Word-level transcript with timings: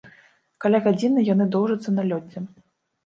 Каля 0.63 0.79
гадзіны 0.87 1.25
яны 1.33 1.47
доўжацца 1.59 1.95
на 1.99 2.09
лёдзе. 2.13 2.47